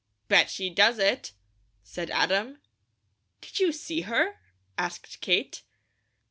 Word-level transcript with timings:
"Bet 0.29 0.49
she 0.49 0.71
does 0.71 0.97
it!" 0.97 1.33
said 1.83 2.09
Adam. 2.09 2.59
"Did 3.39 3.59
you 3.59 3.71
see 3.71 4.01
her?" 4.01 4.39
asked 4.75 5.21
Kate. 5.21 5.61